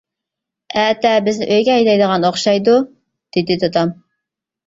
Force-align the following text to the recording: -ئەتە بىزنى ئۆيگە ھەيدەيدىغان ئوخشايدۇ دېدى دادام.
-ئەتە 0.75 1.09
بىزنى 1.27 1.47
ئۆيگە 1.55 1.75
ھەيدەيدىغان 1.75 2.25
ئوخشايدۇ 2.29 2.75
دېدى 3.37 3.59
دادام. 3.65 3.93